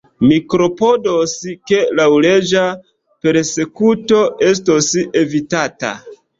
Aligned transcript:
Mi 0.27 0.37
klopodos, 0.53 1.35
ke 1.73 1.83
laŭleĝa 1.99 2.65
persekuto 3.29 4.25
estos 4.51 4.93
evitata. 5.25 5.97